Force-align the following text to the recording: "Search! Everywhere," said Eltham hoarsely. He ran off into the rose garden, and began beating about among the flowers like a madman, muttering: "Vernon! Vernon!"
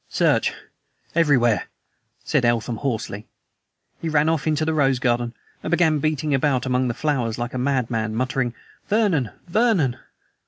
"Search! 0.09 0.51
Everywhere," 1.13 1.65
said 2.23 2.43
Eltham 2.43 2.77
hoarsely. 2.77 3.27
He 4.01 4.09
ran 4.09 4.29
off 4.29 4.47
into 4.47 4.65
the 4.65 4.73
rose 4.73 4.97
garden, 4.97 5.35
and 5.61 5.69
began 5.69 5.99
beating 5.99 6.33
about 6.33 6.65
among 6.65 6.87
the 6.87 6.95
flowers 6.95 7.37
like 7.37 7.53
a 7.53 7.59
madman, 7.59 8.15
muttering: 8.15 8.55
"Vernon! 8.89 9.29
Vernon!" 9.47 9.97